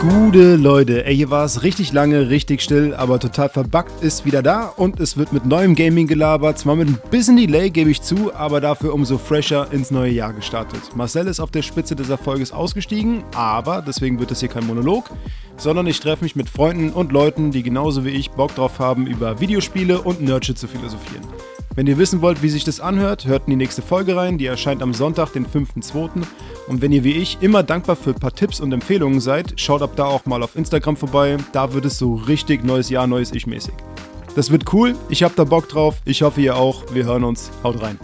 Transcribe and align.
Gute 0.00 0.56
Leute, 0.56 1.04
ey, 1.04 1.14
hier 1.14 1.30
war 1.30 1.44
es 1.44 1.62
richtig 1.62 1.92
lange, 1.92 2.30
richtig 2.30 2.62
still, 2.62 2.94
aber 2.94 3.20
total 3.20 3.48
verbuggt 3.48 4.02
ist 4.02 4.24
wieder 4.24 4.42
da 4.42 4.64
und 4.64 4.98
es 4.98 5.16
wird 5.16 5.32
mit 5.32 5.44
neuem 5.44 5.74
Gaming 5.74 6.06
gelabert. 6.06 6.58
Zwar 6.58 6.76
mit 6.76 6.88
ein 6.88 6.98
bisschen 7.10 7.36
Delay, 7.36 7.68
gebe 7.68 7.90
ich 7.90 8.00
zu, 8.00 8.32
aber 8.32 8.60
dafür 8.60 8.94
umso 8.94 9.18
fresher 9.18 9.68
ins 9.72 9.90
neue 9.90 10.12
Jahr 10.12 10.32
gestartet. 10.32 10.80
Marcel 10.94 11.26
ist 11.26 11.38
auf 11.38 11.50
der 11.50 11.62
Spitze 11.62 11.96
des 11.96 12.08
Erfolges 12.08 12.50
ausgestiegen, 12.50 13.24
aber 13.34 13.82
deswegen 13.82 14.18
wird 14.18 14.30
es 14.30 14.40
hier 14.40 14.48
kein 14.48 14.66
Monolog, 14.66 15.10
sondern 15.58 15.86
ich 15.86 16.00
treffe 16.00 16.24
mich 16.24 16.34
mit 16.34 16.48
Freunden 16.48 16.90
und 16.90 17.12
Leuten, 17.12 17.50
die 17.50 17.62
genauso 17.62 18.04
wie 18.04 18.10
ich 18.10 18.30
Bock 18.30 18.54
drauf 18.54 18.78
haben, 18.78 19.06
über 19.06 19.40
Videospiele 19.40 20.00
und 20.00 20.22
Nerdshit 20.22 20.58
zu 20.58 20.66
philosophieren. 20.66 21.26
Wenn 21.80 21.86
ihr 21.86 21.96
wissen 21.96 22.20
wollt, 22.20 22.42
wie 22.42 22.50
sich 22.50 22.64
das 22.64 22.78
anhört, 22.78 23.24
hört 23.24 23.44
in 23.46 23.52
die 23.52 23.56
nächste 23.56 23.80
Folge 23.80 24.14
rein. 24.14 24.36
Die 24.36 24.44
erscheint 24.44 24.82
am 24.82 24.92
Sonntag, 24.92 25.32
den 25.32 25.46
5.2. 25.46 26.10
Und 26.68 26.82
wenn 26.82 26.92
ihr 26.92 27.04
wie 27.04 27.14
ich 27.14 27.38
immer 27.40 27.62
dankbar 27.62 27.96
für 27.96 28.10
ein 28.10 28.20
paar 28.20 28.34
Tipps 28.34 28.60
und 28.60 28.70
Empfehlungen 28.70 29.18
seid, 29.18 29.58
schaut 29.58 29.80
ab 29.80 29.92
da 29.96 30.04
auch 30.04 30.26
mal 30.26 30.42
auf 30.42 30.56
Instagram 30.56 30.98
vorbei. 30.98 31.38
Da 31.54 31.72
wird 31.72 31.86
es 31.86 31.96
so 31.96 32.16
richtig 32.16 32.64
neues 32.64 32.90
Jahr, 32.90 33.06
neues 33.06 33.32
Ich 33.32 33.46
mäßig. 33.46 33.72
Das 34.36 34.50
wird 34.50 34.70
cool. 34.74 34.94
Ich 35.08 35.22
hab 35.22 35.34
da 35.36 35.44
Bock 35.44 35.70
drauf. 35.70 35.96
Ich 36.04 36.20
hoffe, 36.20 36.42
ihr 36.42 36.54
auch. 36.54 36.84
Wir 36.92 37.06
hören 37.06 37.24
uns. 37.24 37.50
Haut 37.64 37.80
rein. 37.80 37.98